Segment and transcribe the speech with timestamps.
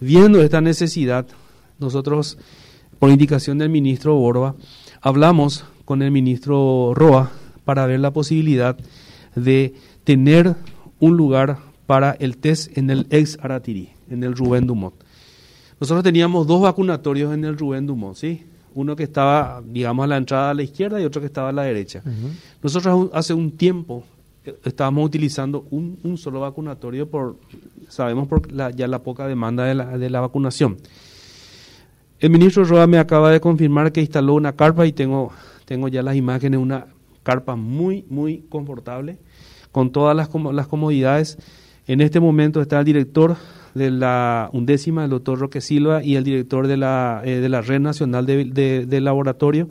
[0.00, 1.26] viendo esta necesidad,
[1.78, 2.38] nosotros,
[2.98, 4.54] por indicación del ministro Borba,
[5.00, 7.30] hablamos con el ministro Roa
[7.64, 8.76] para ver la posibilidad
[9.34, 9.74] de
[10.04, 10.56] tener
[11.00, 14.94] un lugar para el test en el ex Aratiri, en el Rubén Dumont.
[15.80, 18.42] Nosotros teníamos dos vacunatorios en el Rubén Dumont, ¿sí?
[18.74, 21.52] Uno que estaba, digamos, a la entrada a la izquierda y otro que estaba a
[21.52, 22.02] la derecha.
[22.62, 24.04] Nosotros hace un tiempo
[24.64, 27.36] estábamos utilizando un, solo vacunatorio por,
[27.88, 30.76] sabemos por la, ya la poca demanda de la, de la vacunación.
[32.20, 35.30] El ministro Roa me acaba de confirmar que instaló una carpa y tengo,
[35.64, 36.86] tengo ya las imágenes, una
[37.22, 39.18] carpa muy, muy confortable,
[39.70, 41.38] con todas las, las comodidades.
[41.86, 43.36] En este momento está el director
[43.74, 47.60] de la undécima, el doctor Roque Silva, y el director de la, eh, de la
[47.60, 49.68] Red Nacional de, de, Laboratorio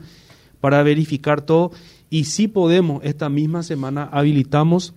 [0.62, 1.72] para verificar todo.
[2.10, 4.94] Y si podemos, esta misma semana habilitamos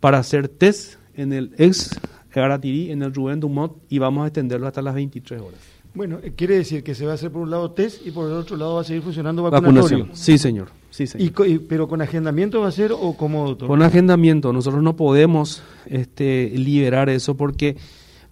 [0.00, 1.98] para hacer test en el ex
[2.32, 5.60] Garatirí, en el Rubén Dumont, y vamos a extenderlo hasta las 23 horas.
[5.92, 8.26] Bueno, eh, quiere decir que se va a hacer por un lado test y por
[8.26, 9.82] el otro lado va a seguir funcionando vacunatorio.
[9.82, 10.10] Vacunación.
[10.16, 10.68] Sí, señor.
[10.90, 11.32] Sí, señor.
[11.68, 13.68] ¿Pero con agendamiento va a ser o como doctor?
[13.68, 14.52] Con agendamiento.
[14.52, 17.76] Nosotros no podemos este, liberar eso porque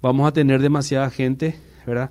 [0.01, 2.11] vamos a tener demasiada gente, ¿verdad?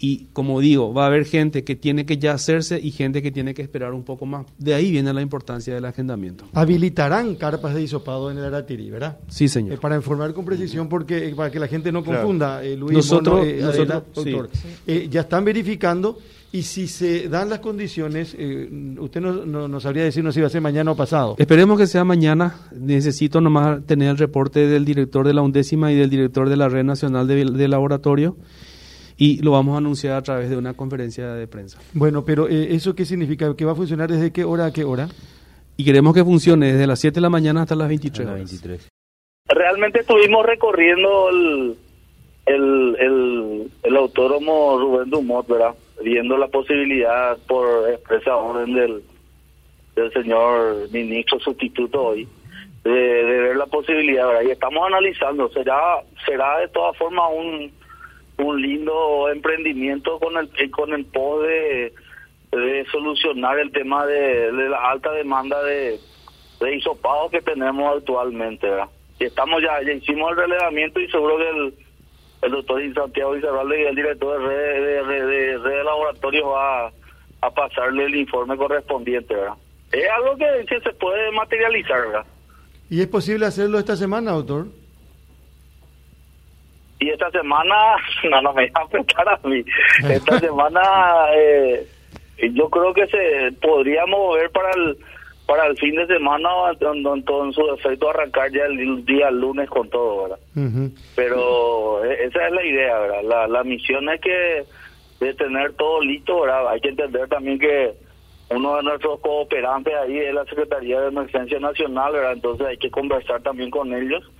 [0.00, 3.32] Y como digo, va a haber gente que tiene que ya hacerse y gente que
[3.32, 4.46] tiene que esperar un poco más.
[4.56, 6.44] De ahí viene la importancia del agendamiento.
[6.52, 9.18] Habilitarán carpas de hisopado en el Aratiri, ¿verdad?
[9.28, 9.74] Sí, señor.
[9.74, 12.92] Eh, para informar con precisión, porque eh, para que la gente no confunda, eh, Luis,
[12.92, 14.50] nosotros, nosotros doctor,
[14.86, 16.18] ya están verificando
[16.52, 18.34] y si se dan las condiciones,
[18.98, 21.34] usted no, no, sabría decirnos si va a ser mañana o pasado.
[21.38, 22.54] Esperemos que sea mañana.
[22.72, 26.68] Necesito nomás tener el reporte del director de la undécima y del director de la
[26.68, 28.36] Red Nacional de, de Laboratorio
[29.18, 31.78] y lo vamos a anunciar a través de una conferencia de prensa.
[31.92, 33.54] Bueno, pero eh, ¿eso qué significa?
[33.56, 35.08] ¿Que va a funcionar desde qué hora a qué hora?
[35.76, 38.88] Y queremos que funcione desde las 7 de la mañana hasta las 23 23.
[39.48, 41.76] Realmente estuvimos recorriendo el,
[42.46, 45.74] el, el, el autódromo Rubén Dumont, ¿verdad?
[46.02, 49.02] Viendo la posibilidad por expresa orden del,
[49.96, 52.28] del señor ministro sustituto hoy
[52.84, 54.42] de, de ver la posibilidad, ¿verdad?
[54.46, 57.77] Y estamos analizando, será será de todas formas un
[58.38, 61.92] un lindo emprendimiento con el eh, con el pos de,
[62.90, 65.98] solucionar el tema de, la alta demanda de,
[66.60, 68.66] de hisopado que tenemos actualmente.
[69.20, 71.74] Y estamos ya, ya hicimos el relevamiento y seguro que el,
[72.42, 76.92] el doctor Santiago Isabel y el director de red de, de, laboratorio va
[77.40, 79.34] a, pasarle el informe correspondiente.
[79.92, 82.24] Es algo que, se puede materializar.
[82.90, 84.66] ¿Y es posible hacerlo esta semana, doctor?
[87.00, 87.96] Y esta semana,
[88.30, 89.64] no, no me va a afectar a mí,
[90.08, 90.82] esta semana
[91.34, 91.86] eh,
[92.52, 94.96] yo creo que se podría mover para el
[95.46, 100.24] para el fin de semana en, su efecto arrancar ya el día lunes con todo,
[100.24, 100.38] ¿verdad?
[101.16, 103.22] Pero e, esa es la idea, ¿verdad?
[103.24, 104.64] La, la misión es que
[105.20, 106.68] de tener todo listo, ¿verdad?
[106.68, 107.94] Hay que entender también que
[108.50, 112.32] uno de nuestros cooperantes ahí es la Secretaría de Emergencia Nacional, ¿verdad?
[112.32, 114.30] Entonces hay que conversar también con ellos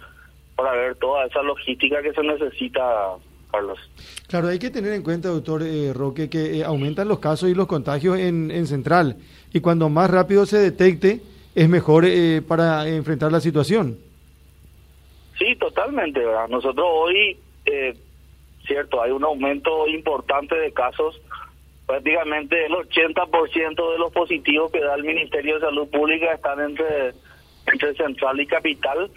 [0.58, 2.82] para ver toda esa logística que se necesita,
[3.52, 3.78] Carlos.
[4.26, 7.54] Claro, hay que tener en cuenta, doctor eh, Roque, que eh, aumentan los casos y
[7.54, 9.18] los contagios en, en Central
[9.52, 11.20] y cuando más rápido se detecte
[11.54, 13.98] es mejor eh, para enfrentar la situación.
[15.38, 16.48] Sí, totalmente, ¿verdad?
[16.48, 17.38] Nosotros hoy,
[18.66, 21.20] cierto, hay un aumento importante de casos,
[21.86, 27.12] prácticamente el 80% de los positivos que da el Ministerio de Salud Pública están entre,
[27.72, 29.08] entre Central y Capital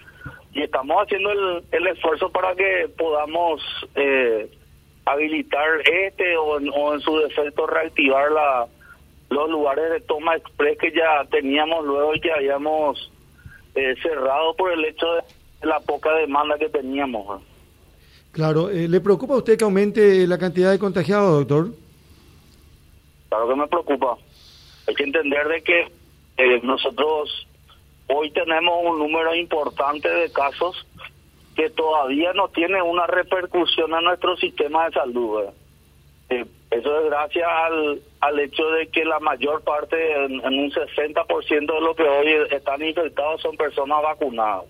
[0.53, 3.61] y estamos haciendo el, el esfuerzo para que podamos
[3.95, 4.49] eh,
[5.05, 6.59] habilitar este o
[6.93, 8.67] en, su defecto reactivar la,
[9.29, 13.11] los lugares de toma express que ya teníamos luego y que habíamos
[13.75, 15.05] eh, cerrado por el hecho
[15.61, 17.41] de la poca demanda que teníamos.
[18.31, 21.73] Claro, eh, ¿le preocupa a usted que aumente la cantidad de contagiados, doctor?
[23.29, 24.17] Claro que me preocupa.
[24.87, 25.87] Hay que entender de que
[26.63, 27.47] nosotros
[28.13, 30.85] Hoy tenemos un número importante de casos
[31.55, 35.45] que todavía no tiene una repercusión en nuestro sistema de salud.
[36.29, 41.49] Eh, eso es gracias al, al hecho de que la mayor parte, en, un 60%
[41.49, 44.65] de lo que hoy están infectados son personas vacunadas.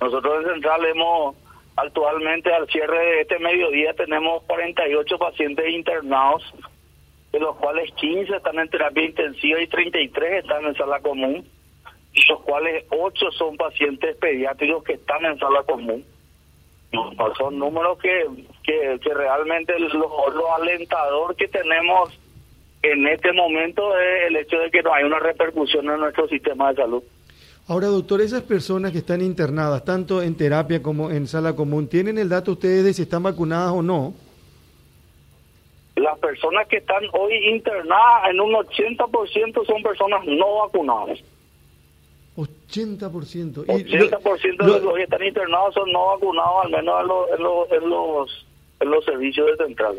[0.00, 1.36] Nosotros en Central hemos,
[1.76, 6.42] actualmente al cierre de este mediodía, tenemos 48 pacientes internados,
[7.30, 11.44] de los cuales 15 están en terapia intensiva y 33 están en sala común
[12.28, 16.04] los cuales ocho son pacientes pediátricos que están en sala común.
[17.36, 18.24] Son números que,
[18.62, 22.16] que, realmente lo, lo alentador que tenemos
[22.82, 26.70] en este momento es el hecho de que no hay una repercusión en nuestro sistema
[26.70, 27.02] de salud.
[27.66, 32.18] Ahora, doctor, esas personas que están internadas, tanto en terapia como en sala común, ¿tienen
[32.18, 34.14] el dato ustedes de si están vacunadas o no?
[35.96, 41.20] las personas que están hoy internadas en un 80% son personas no vacunadas.
[42.36, 43.66] 80%.
[43.66, 47.72] 80% de los que están internados son no vacunados, al menos en los, en los,
[47.72, 48.46] en los,
[48.80, 49.96] en los servicios de central.